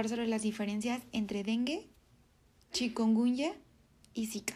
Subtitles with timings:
[0.00, 1.86] hablar sobre las diferencias entre dengue,
[2.72, 3.52] chikungunya
[4.14, 4.54] y zika.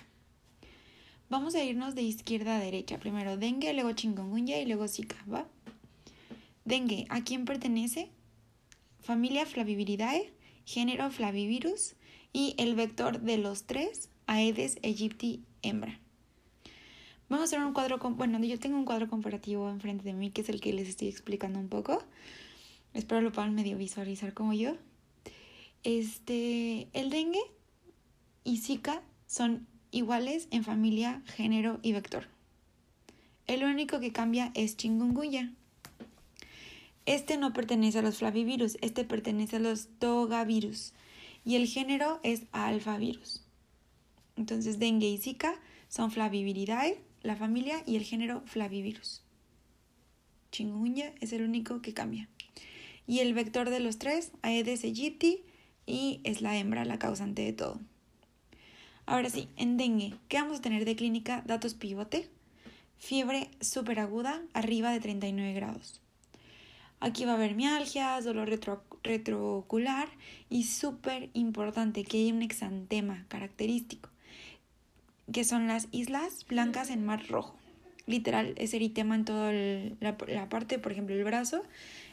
[1.28, 2.98] Vamos a irnos de izquierda a derecha.
[2.98, 5.46] Primero dengue, luego chikungunya y luego zika, ¿va?
[6.64, 8.08] Dengue, ¿a quién pertenece?
[9.00, 10.32] Familia Flaviviridae,
[10.64, 11.94] género Flavivirus
[12.32, 16.00] y el vector de los tres, Aedes aegypti hembra.
[17.28, 20.40] Vamos a hacer un cuadro, bueno, yo tengo un cuadro comparativo enfrente de mí, que
[20.40, 22.02] es el que les estoy explicando un poco.
[22.94, 24.76] Espero lo puedan medio visualizar como yo.
[25.84, 27.42] Este, el dengue
[28.42, 32.26] y Zika son iguales en familia, género y vector.
[33.46, 35.52] El único que cambia es chikungunya.
[37.06, 40.94] Este no pertenece a los flavivirus, este pertenece a los togavirus
[41.44, 43.44] y el género es alfavirus.
[44.36, 45.54] Entonces, dengue y zika
[45.88, 49.22] son flaviviridae, la familia y el género flavivirus.
[50.50, 52.28] Chikungunya es el único que cambia.
[53.06, 55.44] Y el vector de los tres, Aedes aegypti,
[55.86, 57.80] y es la hembra la causante de todo.
[59.06, 61.42] Ahora sí, en dengue, ¿qué vamos a tener de clínica?
[61.46, 62.30] Datos pivote.
[62.98, 66.00] Fiebre superaguda, arriba de 39 grados.
[67.00, 68.48] Aquí va a haber mialgias, dolor
[69.02, 70.08] retroocular
[70.48, 74.08] y súper importante que hay un exantema característico,
[75.30, 77.58] que son las islas blancas en mar rojo.
[78.06, 81.62] Literal, es eritema en toda la, parte, por ejemplo, el brazo,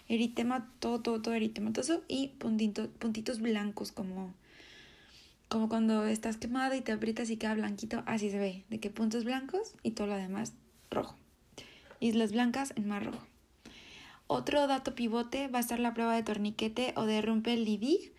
[0.07, 4.33] eritema, todo, todo, todo eritematoso y puntitos blancos como,
[5.49, 8.89] como cuando estás quemada y te aprietas y queda blanquito, así se ve, de que
[8.89, 10.53] puntos blancos y todo lo demás
[10.89, 11.15] rojo.
[11.99, 13.25] Islas blancas en mar rojo.
[14.33, 18.13] Otro dato pivote va a estar la prueba de torniquete o de Rumpel-Levy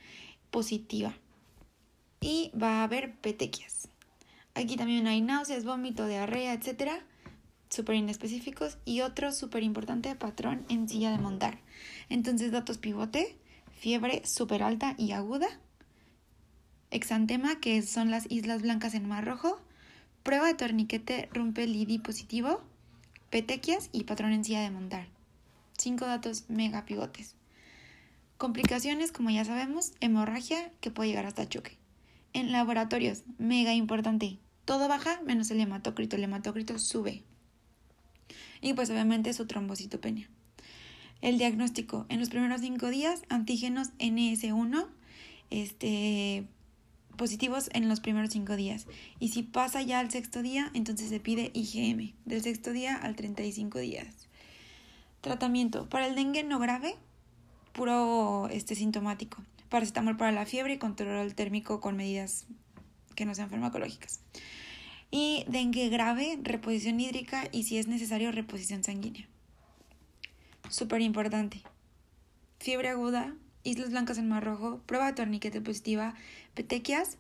[0.51, 1.15] positiva.
[2.21, 3.89] Y va a haber petequias.
[4.55, 7.03] Aquí también hay náuseas, vómito, diarrea, etc.
[7.73, 8.77] Súper inespecíficos.
[8.85, 11.59] Y otro súper importante, patrón en silla de montar.
[12.11, 13.39] Entonces, datos pivote,
[13.79, 15.49] fiebre súper alta y aguda.
[16.91, 19.59] Exantema, que son las islas blancas en mar rojo.
[20.23, 22.61] Prueba de torniquete Rumpel-Levy positivo.
[23.31, 25.07] Petequias y patrón en silla de montar.
[25.79, 27.37] Cinco datos mega pivotes.
[28.37, 31.79] Complicaciones, como ya sabemos, hemorragia que puede llegar hasta choque.
[32.35, 36.17] En laboratorios, mega importante, todo baja menos el hematócrito.
[36.17, 37.25] El hematócrito sube.
[38.63, 40.31] Y pues obviamente su trombocitopenia.
[41.21, 44.87] El diagnóstico, en los primeros cinco días, antígenos NS1,
[45.51, 46.47] este,
[47.17, 48.87] positivos en los primeros cinco días.
[49.21, 53.15] Y si pasa ya al sexto día, entonces se pide IgM, del sexto día al
[53.15, 54.29] 35 días.
[55.21, 55.89] Tratamiento.
[55.89, 56.97] Para el dengue no grave,
[57.73, 59.43] puro este, sintomático.
[59.69, 62.47] Paracetamol para la fiebre y control térmico con medidas
[63.15, 64.21] que no sean farmacológicas.
[65.13, 69.29] Y dengue grave, reposición hídrica y si es necesario, reposición sanguínea.
[70.71, 71.63] Súper importante.
[72.59, 76.15] Fiebre aguda, islas blancas en mar rojo, prueba de torniquete positiva,
[76.55, 77.19] petequias,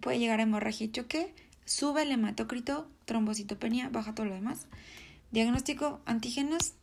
[0.00, 1.32] puede llegar a hemorragia y choque,
[1.64, 4.66] sube el hematócrito, trombocitopenia, baja todo lo demás.
[5.30, 6.74] Diagnóstico, antígenos,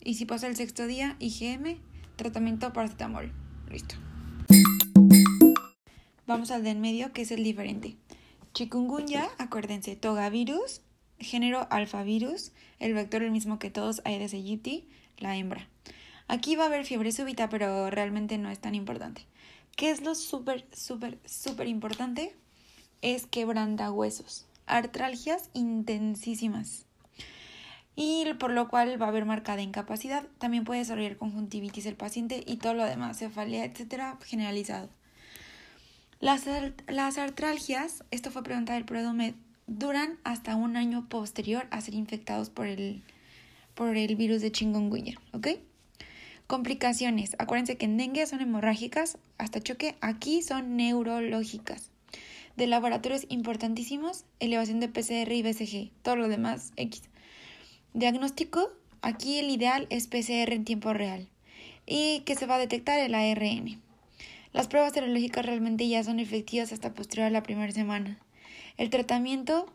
[0.00, 1.78] y si pasa el sexto día, IgM,
[2.16, 3.32] tratamiento paracetamol.
[3.70, 3.96] Listo.
[6.26, 7.96] Vamos al de en medio, que es el diferente.
[8.54, 10.82] Chikungunya, acuérdense, togavirus,
[11.18, 14.88] género alfavirus, el vector el mismo que todos, Aedes aegypti,
[15.18, 15.68] la hembra.
[16.26, 19.26] Aquí va a haber fiebre súbita, pero realmente no es tan importante.
[19.76, 22.34] ¿Qué es lo súper, súper, súper importante?
[23.00, 26.84] Es quebranta huesos, artralgias intensísimas
[28.00, 30.24] y por lo cual va a haber marcada incapacidad.
[30.38, 34.88] También puede desarrollar conjuntivitis el paciente y todo lo demás, cefalea, etcétera, generalizado.
[36.20, 36.46] Las,
[36.88, 39.34] las artralgias, esto fue pregunta del Prodomed,
[39.68, 43.02] duran hasta un año posterior a ser infectados por el,
[43.76, 45.48] por el virus de chikungunya, ¿ok?
[46.48, 47.36] Complicaciones.
[47.38, 51.90] Acuérdense que en dengue son hemorrágicas hasta choque, aquí son neurológicas.
[52.56, 57.02] De laboratorios importantísimos, elevación de PCR y BCG, todo lo demás X.
[57.94, 58.72] Diagnóstico,
[59.02, 61.28] aquí el ideal es PCR en tiempo real
[61.86, 63.87] y que se va a detectar el ARN.
[64.58, 68.18] Las pruebas serológicas realmente ya son efectivas hasta posterior a la primera semana.
[68.76, 69.72] El tratamiento,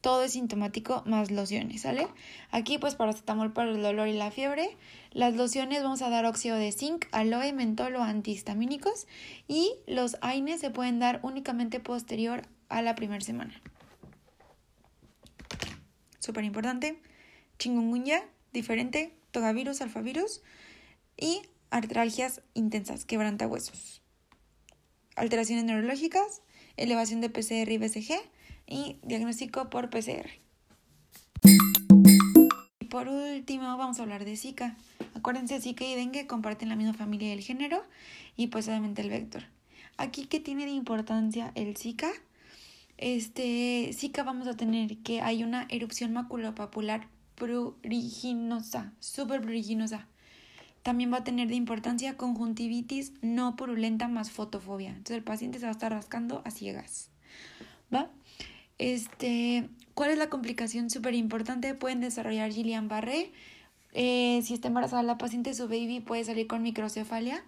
[0.00, 2.08] todo es sintomático más lociones, ¿sale?
[2.50, 4.74] Aquí pues paracetamol para el dolor y la fiebre.
[5.10, 9.06] Las lociones vamos a dar óxido de zinc, aloe, mentol antihistamínicos
[9.46, 13.60] y los AINES se pueden dar únicamente posterior a la primera semana.
[16.20, 17.02] Súper importante
[17.58, 18.22] chingungunya,
[18.54, 20.40] diferente, togavirus, alfavirus
[21.18, 24.02] y artralgias intensas, quebrantahuesos.
[25.16, 26.42] Alteraciones neurológicas,
[26.76, 28.14] elevación de PCR y BCG
[28.66, 30.30] y diagnóstico por PCR.
[32.80, 34.76] Y por último vamos a hablar de Zika.
[35.14, 37.84] Acuérdense, Zika y dengue comparten la misma familia y el género
[38.36, 39.44] y pues obviamente el vector.
[39.96, 42.10] Aquí, ¿qué tiene de importancia el Zika?
[42.96, 50.06] Este, Zika vamos a tener que hay una erupción maculopapular pruriginosa, súper pruriginosa.
[50.82, 54.90] También va a tener de importancia conjuntivitis no purulenta más fotofobia.
[54.90, 57.10] Entonces el paciente se va a estar rascando a ciegas.
[57.92, 58.10] ¿Va?
[58.78, 61.74] Este, ¿cuál es la complicación súper importante?
[61.74, 63.30] Pueden desarrollar Guillain-Barré.
[63.92, 67.44] Eh, si está embarazada la paciente, su baby puede salir con microcefalia.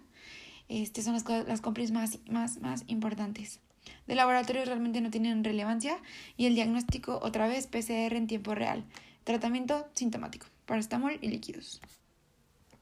[0.69, 3.61] Estas son las, las más, más, más importantes.
[4.07, 5.97] De laboratorio realmente no tienen relevancia
[6.37, 8.83] y el diagnóstico otra vez PCR en tiempo real.
[9.23, 11.81] Tratamiento sintomático, paracetamol y líquidos.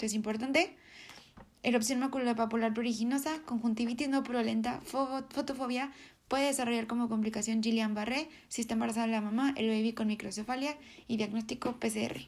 [0.02, 0.76] Entonces, importante,
[1.62, 5.92] erupción maculopapular pruriginosa, conjuntivitis no purulenta, fotofobia,
[6.28, 10.76] puede desarrollar como complicación Guillain-Barré, si está embarazada la mamá, el baby con microcefalia
[11.08, 12.20] y diagnóstico PCR.